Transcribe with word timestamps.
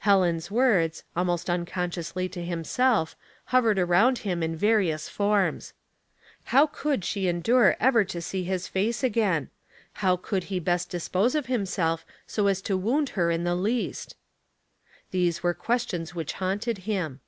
Helen's 0.00 0.50
words, 0.50 1.04
almost 1.16 1.48
unconsciously 1.48 2.28
to 2.28 2.44
himself, 2.44 3.16
hovered 3.46 3.78
around 3.78 4.18
him 4.18 4.42
in 4.42 4.54
various 4.54 5.08
forms." 5.08 5.72
How 6.52 6.66
could 6.66 7.02
she 7.02 7.28
endure 7.28 7.78
ever 7.80 8.04
to 8.04 8.20
see 8.20 8.44
his 8.44 8.68
face 8.68 9.02
again? 9.02 9.48
How 10.04 10.16
could 10.18 10.44
he 10.52 10.60
best 10.60 10.90
dispose 10.90 11.34
of 11.34 11.46
himself 11.46 12.04
so 12.26 12.46
as 12.46 12.60
to 12.60 12.76
wound 12.76 13.08
her 13.16 13.30
in 13.30 13.44
the 13.44 13.54
least?" 13.56 14.16
These 15.12 15.42
were 15.42 15.54
questions 15.54 16.14
which 16.14 16.34
haunted 16.34 16.80
him. 16.84 17.20